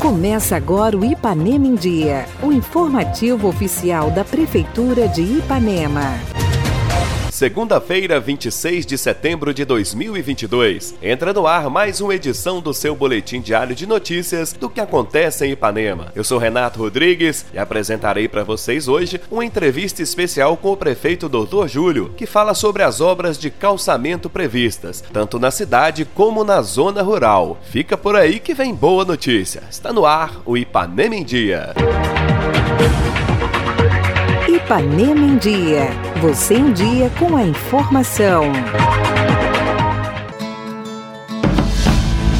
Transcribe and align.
Começa 0.00 0.56
agora 0.56 0.96
o 0.96 1.04
Ipanema 1.04 1.66
em 1.66 1.74
Dia, 1.74 2.26
o 2.42 2.50
informativo 2.50 3.48
oficial 3.48 4.10
da 4.10 4.24
Prefeitura 4.24 5.06
de 5.06 5.22
Ipanema. 5.22 6.37
Segunda-feira, 7.38 8.18
26 8.18 8.84
de 8.84 8.98
setembro 8.98 9.54
de 9.54 9.64
2022. 9.64 10.96
Entra 11.00 11.32
no 11.32 11.46
ar 11.46 11.70
mais 11.70 12.00
uma 12.00 12.12
edição 12.12 12.60
do 12.60 12.74
seu 12.74 12.96
boletim 12.96 13.40
diário 13.40 13.76
de 13.76 13.86
notícias 13.86 14.52
do 14.52 14.68
que 14.68 14.80
acontece 14.80 15.46
em 15.46 15.52
Ipanema. 15.52 16.10
Eu 16.16 16.24
sou 16.24 16.36
Renato 16.36 16.80
Rodrigues 16.80 17.46
e 17.54 17.58
apresentarei 17.60 18.26
para 18.26 18.42
vocês 18.42 18.88
hoje 18.88 19.20
uma 19.30 19.44
entrevista 19.44 20.02
especial 20.02 20.56
com 20.56 20.72
o 20.72 20.76
prefeito 20.76 21.28
Dr. 21.28 21.68
Júlio, 21.68 22.12
que 22.16 22.26
fala 22.26 22.54
sobre 22.54 22.82
as 22.82 23.00
obras 23.00 23.38
de 23.38 23.52
calçamento 23.52 24.28
previstas, 24.28 25.04
tanto 25.12 25.38
na 25.38 25.52
cidade 25.52 26.04
como 26.04 26.42
na 26.42 26.60
zona 26.60 27.02
rural. 27.02 27.56
Fica 27.62 27.96
por 27.96 28.16
aí 28.16 28.40
que 28.40 28.52
vem 28.52 28.74
boa 28.74 29.04
notícia. 29.04 29.62
Está 29.70 29.92
no 29.92 30.04
ar 30.04 30.42
o 30.44 30.56
Ipanema 30.56 31.14
em 31.14 31.22
Dia. 31.22 31.72
Ipanema 34.48 35.20
em 35.20 35.36
Dia. 35.36 35.90
Você 36.22 36.54
em 36.54 36.72
dia 36.72 37.10
com 37.18 37.36
a 37.36 37.42
informação. 37.42 38.44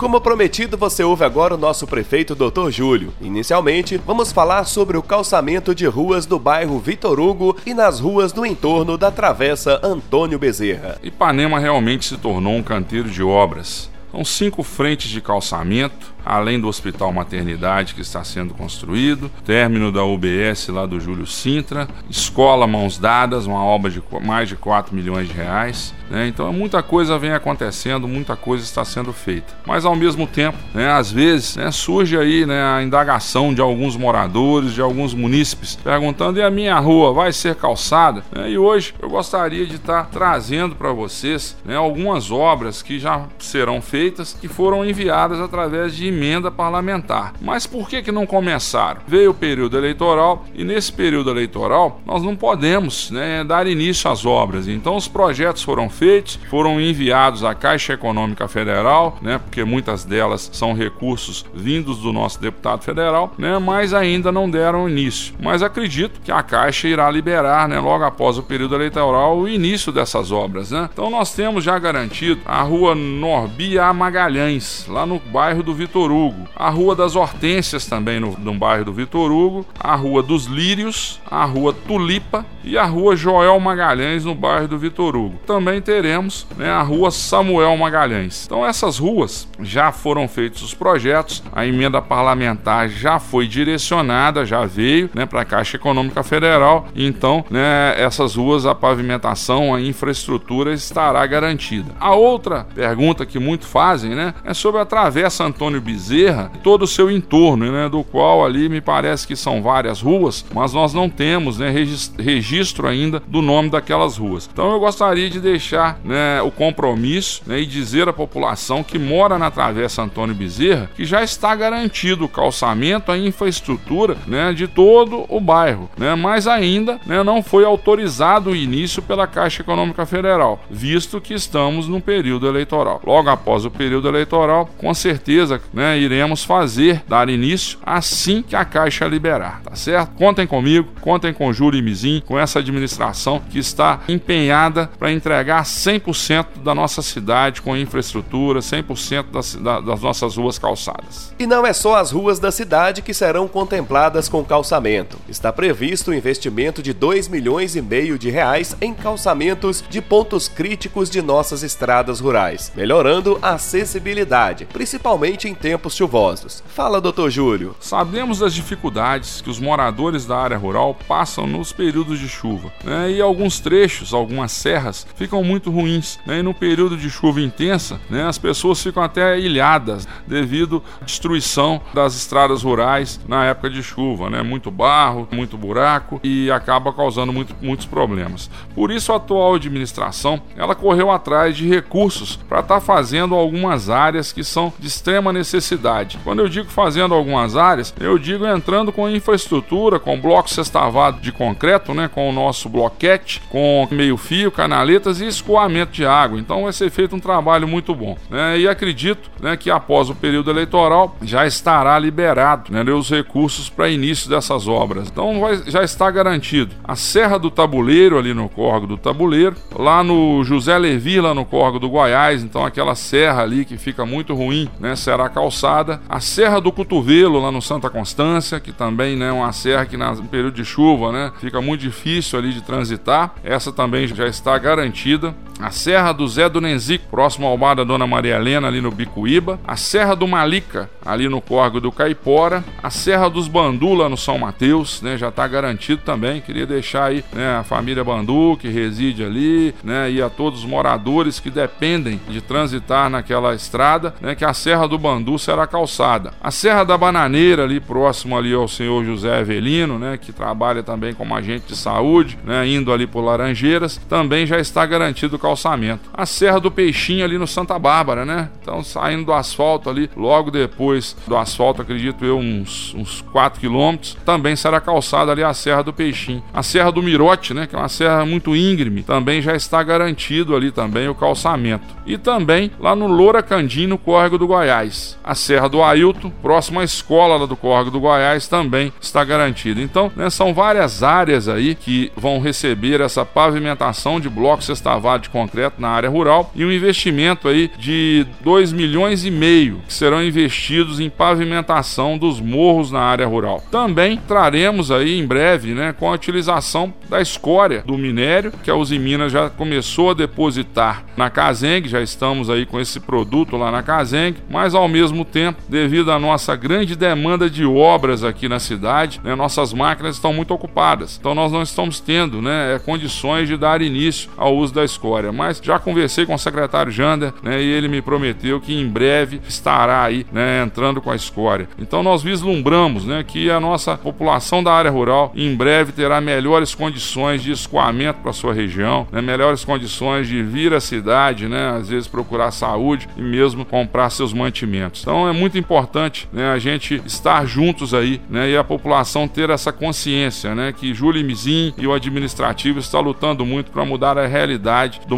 Como 0.00 0.18
prometido, 0.18 0.78
você 0.78 1.04
ouve 1.04 1.22
agora 1.22 1.54
o 1.54 1.58
nosso 1.58 1.86
prefeito 1.86 2.34
Dr. 2.34 2.70
Júlio. 2.70 3.12
Inicialmente, 3.20 4.00
vamos 4.06 4.32
falar 4.32 4.64
sobre 4.64 4.96
o 4.96 5.02
calçamento 5.02 5.74
de 5.74 5.84
ruas 5.84 6.24
do 6.24 6.38
bairro 6.38 6.78
Vitor 6.78 7.20
Hugo 7.20 7.54
e 7.66 7.74
nas 7.74 8.00
ruas 8.00 8.32
do 8.32 8.46
entorno 8.46 8.96
da 8.96 9.10
Travessa 9.10 9.78
Antônio 9.82 10.38
Bezerra. 10.38 10.96
Ipanema 11.02 11.58
realmente 11.58 12.06
se 12.06 12.16
tornou 12.16 12.54
um 12.54 12.62
canteiro 12.62 13.10
de 13.10 13.22
obras. 13.22 13.90
São 14.10 14.24
cinco 14.24 14.62
frentes 14.62 15.10
de 15.10 15.20
calçamento, 15.20 16.14
além 16.28 16.60
do 16.60 16.68
Hospital 16.68 17.10
Maternidade 17.10 17.94
que 17.94 18.02
está 18.02 18.22
sendo 18.22 18.52
construído, 18.52 19.30
término 19.46 19.90
da 19.90 20.04
UBS 20.04 20.68
lá 20.68 20.84
do 20.84 21.00
Júlio 21.00 21.26
Sintra, 21.26 21.88
Escola 22.10 22.66
Mãos 22.66 22.98
Dadas, 22.98 23.46
uma 23.46 23.64
obra 23.64 23.90
de 23.90 24.02
mais 24.22 24.48
de 24.48 24.56
4 24.56 24.94
milhões 24.94 25.26
de 25.26 25.32
reais. 25.32 25.94
Né? 26.10 26.28
Então 26.28 26.52
muita 26.52 26.82
coisa 26.82 27.18
vem 27.18 27.32
acontecendo, 27.32 28.06
muita 28.06 28.36
coisa 28.36 28.62
está 28.62 28.84
sendo 28.84 29.12
feita. 29.12 29.54
Mas 29.66 29.86
ao 29.86 29.96
mesmo 29.96 30.26
tempo, 30.26 30.58
né, 30.74 30.90
às 30.90 31.10
vezes 31.10 31.56
né, 31.56 31.70
surge 31.70 32.16
aí 32.18 32.44
né, 32.44 32.62
a 32.62 32.82
indagação 32.82 33.54
de 33.54 33.60
alguns 33.60 33.96
moradores, 33.96 34.74
de 34.74 34.82
alguns 34.82 35.14
munícipes, 35.14 35.76
perguntando: 35.76 36.38
e 36.38 36.42
a 36.42 36.50
minha 36.50 36.78
rua 36.78 37.12
vai 37.12 37.32
ser 37.32 37.54
calçada? 37.54 38.22
Né? 38.32 38.50
E 38.50 38.58
hoje 38.58 38.94
eu 39.00 39.08
gostaria 39.08 39.66
de 39.66 39.76
estar 39.76 40.04
trazendo 40.10 40.74
para 40.74 40.92
vocês 40.92 41.56
né, 41.64 41.76
algumas 41.76 42.30
obras 42.30 42.82
que 42.82 42.98
já 42.98 43.24
serão 43.38 43.80
feitas, 43.80 44.36
que 44.38 44.48
foram 44.48 44.84
enviadas 44.84 45.40
através 45.40 45.94
de 45.94 46.06
emenda 46.18 46.50
parlamentar. 46.50 47.34
Mas 47.40 47.66
por 47.66 47.88
que, 47.88 48.02
que 48.02 48.10
não 48.10 48.26
começaram? 48.26 49.00
Veio 49.06 49.30
o 49.30 49.34
período 49.34 49.78
eleitoral 49.78 50.44
e 50.52 50.64
nesse 50.64 50.92
período 50.92 51.30
eleitoral 51.30 52.00
nós 52.04 52.22
não 52.22 52.34
podemos 52.34 53.10
né, 53.10 53.44
dar 53.44 53.66
início 53.68 54.10
às 54.10 54.26
obras. 54.26 54.66
Então 54.66 54.96
os 54.96 55.06
projetos 55.06 55.62
foram 55.62 55.88
feitos, 55.88 56.38
foram 56.50 56.80
enviados 56.80 57.44
à 57.44 57.54
Caixa 57.54 57.92
Econômica 57.92 58.48
Federal, 58.48 59.16
né, 59.22 59.38
porque 59.38 59.64
muitas 59.64 60.04
delas 60.04 60.50
são 60.52 60.74
recursos 60.74 61.46
vindos 61.54 61.98
do 61.98 62.12
nosso 62.12 62.40
deputado 62.40 62.82
federal, 62.82 63.32
né, 63.38 63.58
mas 63.58 63.94
ainda 63.94 64.32
não 64.32 64.50
deram 64.50 64.88
início. 64.88 65.34
Mas 65.40 65.62
acredito 65.62 66.20
que 66.20 66.32
a 66.32 66.42
Caixa 66.42 66.88
irá 66.88 67.08
liberar, 67.10 67.68
né, 67.68 67.78
logo 67.78 68.04
após 68.04 68.38
o 68.38 68.42
período 68.42 68.74
eleitoral, 68.74 69.38
o 69.38 69.48
início 69.48 69.92
dessas 69.92 70.32
obras. 70.32 70.72
Né? 70.72 70.88
Então 70.92 71.10
nós 71.10 71.32
temos 71.32 71.62
já 71.62 71.78
garantido 71.78 72.40
a 72.44 72.62
rua 72.62 72.94
Norbia 72.94 73.92
Magalhães, 73.92 74.86
lá 74.88 75.06
no 75.06 75.18
bairro 75.18 75.62
do 75.62 75.74
Vitor 75.74 75.97
Vitor 75.98 76.12
Hugo, 76.12 76.48
a 76.54 76.70
Rua 76.70 76.94
das 76.94 77.16
Hortênsias 77.16 77.86
também 77.86 78.20
no, 78.20 78.36
no 78.38 78.54
bairro 78.54 78.84
do 78.84 78.92
Vitor 78.92 79.32
Hugo, 79.32 79.66
a 79.80 79.96
Rua 79.96 80.22
dos 80.22 80.44
Lírios, 80.44 81.20
a 81.28 81.44
Rua 81.44 81.72
Tulipa 81.72 82.46
e 82.62 82.78
a 82.78 82.84
Rua 82.84 83.16
Joel 83.16 83.58
Magalhães 83.58 84.24
no 84.24 84.34
bairro 84.34 84.68
do 84.68 84.78
Vitor 84.78 85.16
Hugo. 85.16 85.40
Também 85.44 85.80
teremos 85.80 86.46
né, 86.56 86.70
a 86.70 86.82
Rua 86.82 87.10
Samuel 87.10 87.76
Magalhães. 87.76 88.44
Então 88.46 88.64
essas 88.64 88.98
ruas 88.98 89.48
já 89.60 89.90
foram 89.90 90.28
feitos 90.28 90.62
os 90.62 90.72
projetos, 90.72 91.42
a 91.52 91.66
emenda 91.66 92.00
parlamentar 92.00 92.88
já 92.88 93.18
foi 93.18 93.48
direcionada, 93.48 94.46
já 94.46 94.64
veio 94.64 95.10
né, 95.12 95.26
para 95.26 95.40
a 95.40 95.44
Caixa 95.44 95.76
Econômica 95.76 96.22
Federal. 96.22 96.86
Então 96.94 97.44
né, 97.50 97.94
essas 97.96 98.36
ruas, 98.36 98.66
a 98.66 98.74
pavimentação, 98.74 99.74
a 99.74 99.80
infraestrutura 99.80 100.72
estará 100.72 101.26
garantida. 101.26 101.90
A 101.98 102.14
outra 102.14 102.68
pergunta 102.72 103.26
que 103.26 103.40
muito 103.40 103.66
fazem 103.66 104.14
né, 104.14 104.32
é 104.44 104.54
sobre 104.54 104.80
a 104.80 104.84
Travessa 104.84 105.42
Antônio 105.42 105.80
Bezerra 105.88 106.18
Bezerra, 106.18 106.50
todo 106.62 106.82
o 106.82 106.86
seu 106.86 107.10
entorno, 107.10 107.70
né, 107.70 107.88
do 107.88 108.02
qual 108.02 108.44
ali 108.44 108.68
me 108.68 108.80
parece 108.80 109.26
que 109.26 109.36
são 109.36 109.62
várias 109.62 110.00
ruas, 110.00 110.44
mas 110.54 110.72
nós 110.72 110.94
não 110.94 111.08
temos 111.08 111.58
né, 111.58 111.70
registro 112.18 112.86
ainda 112.86 113.22
do 113.26 113.42
nome 113.42 113.70
daquelas 113.70 114.16
ruas. 114.16 114.48
Então 114.52 114.72
eu 114.72 114.80
gostaria 114.80 115.28
de 115.28 115.40
deixar 115.40 115.98
né, 116.04 116.40
o 116.42 116.50
compromisso 116.50 117.42
né, 117.46 117.60
e 117.60 117.66
dizer 117.66 118.08
à 118.08 118.12
população 118.12 118.82
que 118.82 118.98
mora 118.98 119.38
na 119.38 119.50
Travessa 119.50 120.02
Antônio 120.02 120.34
Bezerra 120.34 120.90
que 120.96 121.04
já 121.04 121.22
está 121.22 121.54
garantido 121.54 122.24
o 122.24 122.28
calçamento, 122.28 123.10
a 123.10 123.18
infraestrutura 123.18 124.16
né, 124.26 124.52
de 124.52 124.66
todo 124.66 125.24
o 125.28 125.40
bairro, 125.40 125.90
né, 125.96 126.14
mas 126.14 126.46
ainda 126.46 127.00
né, 127.06 127.22
não 127.22 127.42
foi 127.42 127.64
autorizado 127.64 128.50
o 128.50 128.56
início 128.56 129.02
pela 129.02 129.26
Caixa 129.26 129.62
Econômica 129.62 130.06
Federal, 130.06 130.60
visto 130.70 131.20
que 131.20 131.34
estamos 131.34 131.88
no 131.88 132.00
período 132.00 132.46
eleitoral. 132.46 133.00
Logo 133.04 133.28
após 133.28 133.64
o 133.64 133.70
período 133.70 134.08
eleitoral, 134.08 134.68
com 134.78 134.92
certeza 134.94 135.60
né, 135.78 135.96
iremos 135.96 136.42
fazer, 136.42 137.04
dar 137.06 137.28
início 137.28 137.78
assim 137.86 138.42
que 138.42 138.56
a 138.56 138.64
Caixa 138.64 139.06
liberar, 139.06 139.62
tá 139.62 139.76
certo? 139.76 140.10
Contem 140.16 140.44
comigo, 140.44 140.88
contem 141.00 141.32
com 141.32 141.52
Júlio 141.52 141.78
e 141.78 141.82
Mizim, 141.82 142.20
com 142.26 142.36
essa 142.36 142.58
administração 142.58 143.40
que 143.48 143.60
está 143.60 144.00
empenhada 144.08 144.90
para 144.98 145.12
entregar 145.12 145.62
100% 145.62 146.64
da 146.64 146.74
nossa 146.74 147.00
cidade 147.00 147.62
com 147.62 147.76
infraestrutura, 147.76 148.58
100% 148.58 149.26
das, 149.30 149.54
das 149.54 150.00
nossas 150.00 150.36
ruas 150.36 150.58
calçadas. 150.58 151.32
E 151.38 151.46
não 151.46 151.64
é 151.64 151.72
só 151.72 151.94
as 151.94 152.10
ruas 152.10 152.40
da 152.40 152.50
cidade 152.50 153.00
que 153.00 153.14
serão 153.14 153.46
contempladas 153.46 154.28
com 154.28 154.44
calçamento. 154.44 155.16
Está 155.28 155.52
previsto 155.52 156.10
o 156.10 156.14
investimento 156.14 156.82
de 156.82 156.92
2 156.92 157.28
milhões 157.28 157.76
e 157.76 157.82
meio 157.82 158.18
de 158.18 158.30
reais 158.30 158.76
em 158.80 158.92
calçamentos 158.92 159.84
de 159.88 160.02
pontos 160.02 160.48
críticos 160.48 161.08
de 161.08 161.22
nossas 161.22 161.62
estradas 161.62 162.18
rurais, 162.18 162.72
melhorando 162.74 163.38
a 163.40 163.52
acessibilidade, 163.52 164.64
principalmente 164.64 165.46
em 165.46 165.54
tempos 165.54 165.67
tempos 165.68 165.94
chuvosos. 165.94 166.64
Fala, 166.68 166.98
doutor 166.98 167.30
Júlio. 167.30 167.76
Sabemos 167.78 168.38
das 168.38 168.54
dificuldades 168.54 169.42
que 169.42 169.50
os 169.50 169.60
moradores 169.60 170.24
da 170.24 170.38
área 170.38 170.56
rural 170.56 170.96
passam 171.06 171.46
nos 171.46 171.74
períodos 171.74 172.18
de 172.18 172.26
chuva, 172.26 172.72
né? 172.82 173.10
E 173.10 173.20
alguns 173.20 173.60
trechos, 173.60 174.14
algumas 174.14 174.50
serras, 174.50 175.06
ficam 175.14 175.44
muito 175.44 175.70
ruins, 175.70 176.18
né? 176.24 176.38
E 176.38 176.42
no 176.42 176.54
período 176.54 176.96
de 176.96 177.10
chuva 177.10 177.42
intensa, 177.42 178.00
né, 178.08 178.26
as 178.26 178.38
pessoas 178.38 178.82
ficam 178.82 179.02
até 179.02 179.38
ilhadas 179.38 180.08
devido 180.26 180.82
à 181.02 181.04
destruição 181.04 181.82
das 181.92 182.14
estradas 182.14 182.62
rurais 182.62 183.20
na 183.28 183.44
época 183.44 183.68
de 183.68 183.82
chuva, 183.82 184.30
né? 184.30 184.42
Muito 184.42 184.70
barro, 184.70 185.28
muito 185.30 185.58
buraco 185.58 186.18
e 186.24 186.50
acaba 186.50 186.94
causando 186.94 187.30
muito, 187.30 187.54
muitos 187.60 187.84
problemas. 187.84 188.48
Por 188.74 188.90
isso 188.90 189.12
a 189.12 189.16
atual 189.16 189.56
administração, 189.56 190.40
ela 190.56 190.74
correu 190.74 191.10
atrás 191.10 191.54
de 191.54 191.68
recursos 191.68 192.36
para 192.48 192.60
estar 192.60 192.76
tá 192.76 192.80
fazendo 192.80 193.34
algumas 193.34 193.90
áreas 193.90 194.32
que 194.32 194.42
são 194.42 194.72
de 194.78 194.86
extrema 194.86 195.30
necessidade 195.30 195.57
cidade. 195.60 196.18
Quando 196.24 196.40
eu 196.40 196.48
digo 196.48 196.68
fazendo 196.68 197.14
algumas 197.14 197.56
áreas, 197.56 197.94
eu 198.00 198.18
digo 198.18 198.46
entrando 198.46 198.92
com 198.92 199.08
infraestrutura, 199.08 199.98
com 199.98 200.20
bloco 200.20 200.50
sextavado 200.50 201.20
de 201.20 201.32
concreto, 201.32 201.92
né, 201.94 202.08
com 202.08 202.28
o 202.28 202.32
nosso 202.32 202.68
bloquete, 202.68 203.42
com 203.50 203.86
meio-fio, 203.90 204.50
canaletas 204.50 205.20
e 205.20 205.26
escoamento 205.26 205.92
de 205.92 206.06
água. 206.06 206.38
Então 206.38 206.64
vai 206.64 206.72
ser 206.72 206.90
feito 206.90 207.14
um 207.14 207.20
trabalho 207.20 207.66
muito 207.66 207.94
bom. 207.94 208.16
Né, 208.30 208.60
e 208.60 208.68
acredito 208.68 209.30
né, 209.40 209.56
que 209.56 209.70
após 209.70 210.10
o 210.10 210.14
período 210.14 210.50
eleitoral 210.50 211.16
já 211.22 211.46
estará 211.46 211.98
liberado 211.98 212.72
né, 212.72 212.82
os 212.92 213.10
recursos 213.10 213.68
para 213.68 213.88
início 213.88 214.28
dessas 214.28 214.66
obras. 214.66 215.08
Então 215.08 215.40
vai, 215.40 215.62
já 215.66 215.82
está 215.82 216.10
garantido 216.10 216.74
a 216.84 216.96
Serra 216.96 217.38
do 217.38 217.50
Tabuleiro, 217.50 218.18
ali 218.18 218.32
no 218.32 218.48
Córrego 218.48 218.86
do 218.86 218.96
Tabuleiro, 218.96 219.56
lá 219.76 220.02
no 220.02 220.42
José 220.44 220.76
Levi, 220.78 221.20
lá 221.20 221.34
no 221.34 221.44
Córrego 221.44 221.78
do 221.78 221.88
Goiás, 221.88 222.42
então 222.42 222.64
aquela 222.64 222.94
serra 222.94 223.42
ali 223.42 223.64
que 223.64 223.76
fica 223.76 224.04
muito 224.06 224.34
ruim, 224.34 224.68
né, 224.78 224.96
será 224.96 225.28
calçada 225.28 225.47
calçada, 225.48 226.00
a 226.08 226.20
Serra 226.20 226.60
do 226.60 226.70
Cotovelo, 226.70 227.40
lá 227.40 227.50
no 227.50 227.62
Santa 227.62 227.88
Constância, 227.88 228.60
que 228.60 228.70
também 228.70 229.20
é 229.22 229.32
uma 229.32 229.50
serra 229.50 229.86
que 229.86 229.96
no 229.96 230.24
período 230.24 230.54
de 230.54 230.64
chuva 230.64 231.10
né, 231.10 231.32
fica 231.40 231.60
muito 231.60 231.80
difícil 231.80 232.38
ali 232.38 232.52
de 232.52 232.60
transitar. 232.60 233.34
Essa 233.42 233.72
também 233.72 234.06
já 234.06 234.26
está 234.26 234.56
garantida. 234.58 235.34
A 235.60 235.70
Serra 235.70 236.12
do 236.12 236.26
Zé 236.28 236.48
do 236.48 236.60
Nenzico, 236.60 237.08
próximo 237.10 237.46
ao 237.46 237.58
bar 237.58 237.74
da 237.74 237.82
Dona 237.82 238.06
Maria 238.06 238.36
Helena, 238.36 238.68
ali 238.68 238.80
no 238.80 238.90
Bicuíba. 238.90 239.58
A 239.66 239.76
Serra 239.76 240.14
do 240.14 240.26
Malica, 240.26 240.88
ali 241.04 241.28
no 241.28 241.40
Córrego 241.40 241.80
do 241.80 241.90
Caipora. 241.90 242.64
A 242.80 242.90
Serra 242.90 243.28
dos 243.28 243.48
Bandu, 243.48 243.92
lá 243.92 244.08
no 244.08 244.16
São 244.16 244.38
Mateus, 244.38 245.02
né? 245.02 245.18
Já 245.18 245.28
está 245.28 245.48
garantido 245.48 246.02
também. 246.04 246.40
Queria 246.40 246.64
deixar 246.64 247.06
aí 247.06 247.24
né, 247.32 247.56
a 247.56 247.64
família 247.64 248.04
Bandu, 248.04 248.56
que 248.56 248.68
reside 248.68 249.24
ali, 249.24 249.74
né? 249.82 250.10
E 250.10 250.22
a 250.22 250.30
todos 250.30 250.60
os 250.60 250.64
moradores 250.64 251.40
que 251.40 251.50
dependem 251.50 252.20
de 252.28 252.40
transitar 252.40 253.10
naquela 253.10 253.54
estrada, 253.54 254.14
né? 254.20 254.36
Que 254.36 254.44
a 254.44 254.54
Serra 254.54 254.86
do 254.86 254.96
Bandu 254.96 255.38
será 255.38 255.66
calçada. 255.66 256.32
A 256.40 256.52
Serra 256.52 256.84
da 256.84 256.96
Bananeira, 256.96 257.64
ali 257.64 257.80
próximo 257.80 258.38
ali 258.38 258.54
ao 258.54 258.68
senhor 258.68 259.04
José 259.04 259.40
Avelino, 259.40 259.98
né? 259.98 260.16
Que 260.16 260.32
trabalha 260.32 260.84
também 260.84 261.14
como 261.14 261.34
agente 261.34 261.66
de 261.66 261.76
saúde, 261.76 262.38
né? 262.44 262.66
Indo 262.68 262.92
ali 262.92 263.08
por 263.08 263.22
Laranjeiras, 263.22 264.00
também 264.08 264.46
já 264.46 264.60
está 264.60 264.86
garantido 264.86 265.34
o 265.34 265.38
calçamento. 265.48 266.10
A 266.12 266.26
Serra 266.26 266.60
do 266.60 266.70
Peixinho 266.70 267.24
ali 267.24 267.38
no 267.38 267.46
Santa 267.46 267.78
Bárbara, 267.78 268.24
né? 268.24 268.50
Então 268.60 268.82
saindo 268.82 269.24
do 269.24 269.32
asfalto 269.32 269.88
ali, 269.88 270.10
logo 270.16 270.50
depois 270.50 271.16
do 271.26 271.36
asfalto, 271.36 271.82
acredito 271.82 272.24
eu, 272.24 272.38
uns, 272.38 272.94
uns 272.94 273.22
4 273.32 273.60
quilômetros, 273.60 274.16
também 274.24 274.54
será 274.56 274.80
calçada 274.80 275.32
ali 275.32 275.42
a 275.42 275.54
Serra 275.54 275.82
do 275.82 275.92
Peixinho. 275.92 276.42
A 276.52 276.62
Serra 276.62 276.92
do 276.92 277.02
Mirote, 277.02 277.54
né? 277.54 277.66
Que 277.66 277.74
é 277.74 277.78
uma 277.78 277.88
serra 277.88 278.24
muito 278.26 278.54
íngreme, 278.54 279.02
também 279.02 279.40
já 279.40 279.54
está 279.54 279.82
garantido 279.82 280.54
ali 280.54 280.70
também 280.70 281.08
o 281.08 281.14
calçamento. 281.14 281.96
E 282.04 282.18
também 282.18 282.70
lá 282.78 282.94
no 282.94 283.06
Loura 283.06 283.42
Candim, 283.42 283.86
no 283.86 283.98
Córrego 283.98 284.38
do 284.38 284.46
Goiás. 284.46 285.18
A 285.22 285.34
Serra 285.34 285.68
do 285.68 285.82
Ailton, 285.82 286.30
próximo 286.42 286.80
à 286.80 286.84
escola 286.84 287.36
lá 287.36 287.46
do 287.46 287.56
Córrego 287.56 287.90
do 287.90 288.00
Goiás, 288.00 288.46
também 288.48 288.92
está 289.00 289.24
garantida. 289.24 289.80
Então, 289.80 290.10
né, 290.16 290.30
são 290.30 290.52
várias 290.52 291.02
áreas 291.02 291.48
aí 291.48 291.74
que 291.74 292.12
vão 292.16 292.40
receber 292.40 293.00
essa 293.00 293.24
pavimentação 293.24 294.20
de 294.20 294.28
blocos 294.28 294.66
sextavados 294.66 295.28
de 295.28 295.30
concreto 295.38 295.80
na 295.80 295.88
área 295.88 296.10
rural 296.10 296.50
e 296.54 296.64
um 296.64 296.72
investimento 296.72 297.46
aí 297.46 297.70
de 297.78 298.26
2 298.40 298.72
milhões 298.72 299.24
e 299.24 299.30
meio 299.30 299.80
que 299.86 299.94
serão 299.94 300.22
investidos 300.22 300.98
em 300.98 301.08
pavimentação 301.08 302.18
dos 302.18 302.40
morros 302.40 302.90
na 302.90 303.00
área 303.00 303.26
rural. 303.26 303.62
Também 303.70 304.16
traremos 304.16 304.90
aí 304.90 305.16
em 305.16 305.24
breve, 305.24 305.74
né, 305.74 305.94
com 305.96 306.08
a 306.08 306.14
utilização 306.14 306.92
da 307.08 307.20
escória 307.20 307.84
do 307.86 307.96
minério, 307.96 308.52
que 308.64 308.70
a 308.70 308.74
Uzi 308.74 308.98
Minas 308.98 309.30
já 309.30 309.48
começou 309.48 310.10
a 310.10 310.14
depositar 310.14 311.04
na 311.16 311.30
Caseng, 311.30 311.86
já 311.86 312.00
estamos 312.00 312.50
aí 312.50 312.66
com 312.66 312.80
esse 312.80 312.98
produto 312.98 313.56
lá 313.56 313.70
na 313.70 313.82
Caseng, 313.82 314.34
mas 314.50 314.74
ao 314.74 314.88
mesmo 314.88 315.24
tempo, 315.24 315.62
devido 315.68 316.10
à 316.10 316.18
nossa 316.18 316.56
grande 316.56 316.96
demanda 316.96 317.48
de 317.48 317.64
obras 317.64 318.24
aqui 318.24 318.48
na 318.48 318.58
cidade, 318.58 319.20
né, 319.22 319.36
nossas 319.36 319.72
máquinas 319.72 320.16
estão 320.16 320.32
muito 320.32 320.52
ocupadas. 320.52 321.16
Então 321.18 321.34
nós 321.34 321.52
não 321.52 321.62
estamos 321.62 322.00
tendo, 322.00 322.42
né, 322.42 322.80
condições 322.84 323.46
de 323.46 323.56
dar 323.56 323.80
início 323.82 324.30
ao 324.36 324.56
uso 324.56 324.74
da 324.74 324.84
escória, 324.84 325.27
mas 325.32 325.60
já 325.62 325.78
conversei 325.78 326.26
com 326.26 326.34
o 326.34 326.38
secretário 326.38 326.92
Jander, 326.92 327.32
né, 327.42 327.60
e 327.60 327.66
ele 327.66 327.88
me 327.88 328.00
prometeu 328.00 328.60
que 328.60 328.74
em 328.74 328.88
breve 328.88 329.40
estará 329.48 330.02
aí, 330.02 330.26
né, 330.32 330.62
entrando 330.64 331.00
com 331.00 331.10
a 331.10 331.16
escória. 331.16 331.68
Então 331.78 332.02
nós 332.02 332.22
vislumbramos, 332.22 333.04
né, 333.04 333.24
que 333.26 333.50
a 333.50 333.60
nossa 333.60 333.96
população 333.96 334.62
da 334.62 334.72
área 334.72 334.90
rural 334.90 335.32
em 335.34 335.54
breve 335.54 335.92
terá 335.92 336.20
melhores 336.20 336.74
condições 336.74 337.42
de 337.42 337.50
escoamento 337.50 338.20
para 338.20 338.32
sua 338.32 338.52
região, 338.52 339.06
né, 339.10 339.20
melhores 339.20 339.64
condições 339.64 340.28
de 340.28 340.42
vir 340.42 340.72
à 340.72 340.80
cidade, 340.80 341.48
né, 341.48 341.76
às 341.78 341.88
vezes 341.88 342.08
procurar 342.08 342.50
saúde 342.50 343.08
e 343.16 343.22
mesmo 343.22 343.64
comprar 343.64 344.10
seus 344.10 344.32
mantimentos. 344.32 345.02
Então 345.02 345.28
é 345.28 345.32
muito 345.32 345.58
importante, 345.58 346.28
né, 346.32 346.50
a 346.50 346.58
gente 346.58 347.02
estar 347.04 347.44
juntos 347.46 347.92
aí, 347.92 348.20
né, 348.30 348.50
e 348.50 348.56
a 348.56 348.64
população 348.64 349.26
ter 349.28 349.50
essa 349.50 349.72
consciência, 349.72 350.54
né, 350.54 350.72
que 350.72 350.94
Júlio 350.94 351.24
Mizim 351.24 351.74
e 351.76 351.86
o 351.86 351.92
administrativo 351.92 352.78
está 352.78 353.00
lutando 353.00 353.44
muito 353.44 353.70
para 353.70 353.84
mudar 353.84 354.16
a 354.16 354.26
realidade 354.26 355.00
do 355.06 355.17